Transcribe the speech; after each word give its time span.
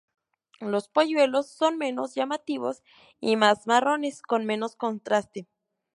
Los 0.61 0.89
polluelos 0.89 1.45
son 1.47 1.77
menos 1.77 2.15
llamativos 2.15 2.81
y 3.19 3.35
más 3.35 3.67
marrones, 3.67 4.23
con 4.23 4.47
menos 4.47 4.75
contraste. 4.75 5.47